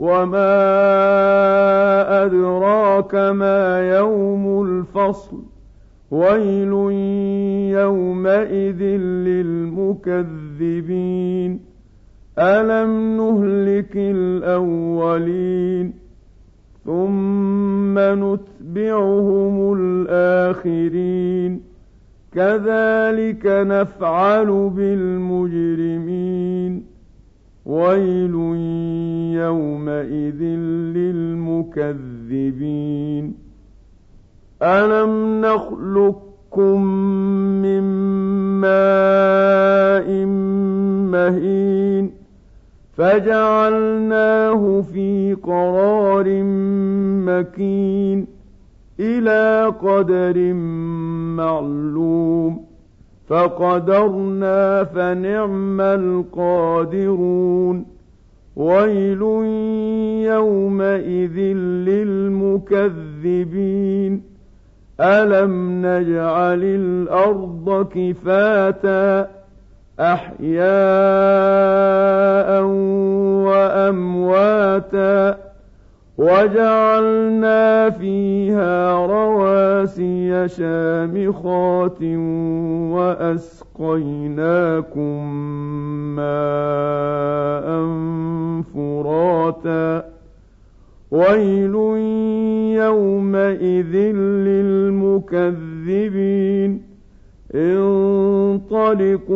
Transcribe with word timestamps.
وما 0.00 0.64
ادراك 2.24 3.14
ما 3.14 3.90
يوم 3.96 4.62
الفصل 4.62 5.42
ويل 6.10 6.72
يومئذ 7.78 8.82
للمكذبين 10.48 11.60
الم 12.38 13.16
نهلك 13.16 13.96
الاولين 13.96 15.92
ثم 16.84 17.98
نتبعهم 17.98 19.72
الاخرين 19.78 21.60
كذلك 22.32 23.46
نفعل 23.46 24.70
بالمجرمين 24.76 26.10
ويل 27.70 28.34
يومئذ 29.34 30.42
للمكذبين 32.26 33.34
الم 34.62 35.40
نخلقكم 35.40 36.84
من 37.62 37.82
ماء 38.60 40.08
مهين 41.14 42.10
فجعلناه 42.92 44.80
في 44.92 45.34
قرار 45.42 46.42
مكين 47.26 48.26
إلى 49.00 49.66
قدر 49.82 50.52
معلوم 51.36 52.69
فقدرنا 53.30 54.84
فنعم 54.84 55.80
القادرون. 55.80 57.86
ويل 58.56 59.22
يومئذ 60.26 61.38
للمكذبين. 61.86 64.22
ألم 65.00 65.86
نجعل 65.86 66.64
الأرض 66.64 67.88
كفاتا؟ 67.94 69.28
أحياء 70.00 70.60
وأمواتا. 73.44 75.49
وجعلنا 76.20 77.90
فيها 77.90 79.06
رواسي 79.06 80.48
شامخات 80.48 82.02
وأسقيناكم 82.92 85.34
ماء 86.16 87.66
فراتا. 88.74 90.04
ويل 91.10 91.74
يومئذ 92.76 93.96
للمكذبين. 94.46 96.82
انطلقوا 97.54 99.30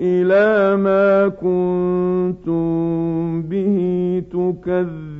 إلى 0.00 0.76
ما 0.76 1.28
كنتم 1.28 2.66
به 3.42 3.76
تكذبون. 4.30 5.15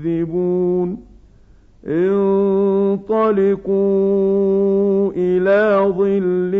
انطلقوا 3.46 5.12
إلى 5.16 5.92
ظل 5.98 6.54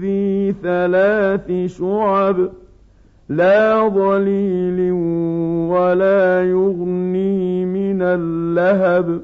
ذي 0.00 0.54
ثلاث 0.62 1.76
شعب 1.78 2.50
لا 3.28 3.88
ظليل 3.88 4.92
ولا 5.72 6.44
يغني 6.44 7.64
من 7.64 8.02
اللهب. 8.02 9.20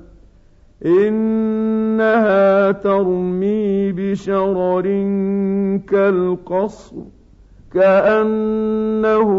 إنها 0.86 2.72
ترمي 2.72 3.92
بشرر 3.92 4.82
كالقصر 5.88 6.96
كأنه 7.74 9.30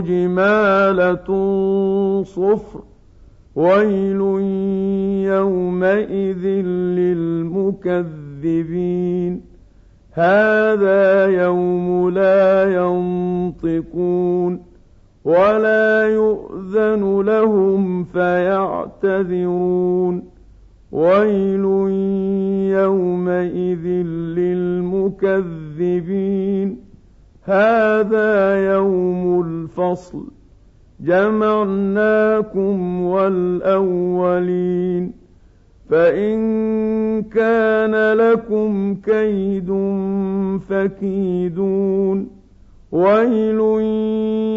جمالة 0.00 1.28
صفر. 2.22 2.87
ويل 3.58 4.20
يومئذ 5.26 6.44
للمكذبين 8.38 9.40
هذا 10.12 11.26
يوم 11.26 12.10
لا 12.10 12.74
ينطقون 12.74 14.62
ولا 15.24 16.08
يؤذن 16.08 17.20
لهم 17.20 18.04
فيعتذرون 18.04 19.48
ويل 20.92 21.64
يومئذ 22.78 23.86
للمكذبين 25.18 26.78
هذا 27.42 28.56
يوم 28.74 29.40
الفصل 29.46 30.37
جمعناكم 31.00 33.02
والأولين 33.02 35.12
فإن 35.90 36.38
كان 37.22 38.12
لكم 38.12 38.94
كيد 38.94 39.68
فكيدون 40.68 42.28
ويل 42.92 43.60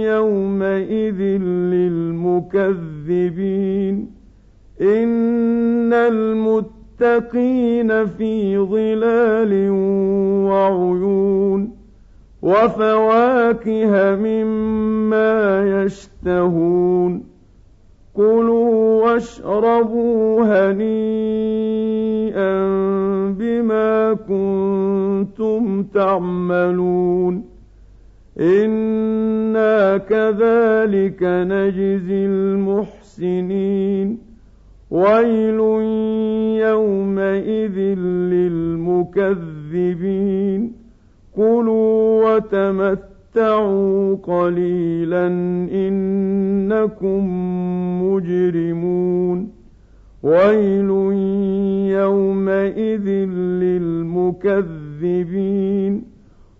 يومئذ 0.07 1.21
للمكذبين 2.91 4.11
إن 4.81 5.93
المتقين 7.01 8.07
في 8.07 8.57
ظلال 8.57 9.69
وعيون 10.49 11.75
وفواكه 12.41 14.15
مما 14.15 15.83
يشتهون 15.83 16.10
كلوا 18.13 19.03
واشربوا 19.03 20.43
هنيئا 20.43 20.81
بما 23.39 24.13
كنتم 24.13 25.83
تعملون. 25.83 27.45
أنا 28.39 29.97
كذلك 29.97 31.23
نجزي 31.23 32.25
المحسنين. 32.25 34.17
ويل 34.91 35.59
يومئذ 36.61 37.77
للمكذبين. 38.31 40.71
كلوا 41.35 42.35
وتمتعوا 42.35 43.10
قليلا 44.23 45.27
انكم 45.71 47.23
مجرمون 48.03 49.51
ويل 50.23 50.89
يومئذ 51.91 53.07
للمكذبين 55.01 56.03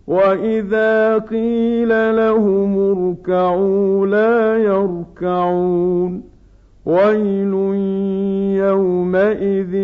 واذا 0.07 1.17
قيل 1.17 2.15
لهم 2.15 2.77
اركعوا 2.77 4.07
لا 4.07 4.57
يركعون 4.57 6.23
ويل 6.85 7.53
يومئذ 8.57 9.75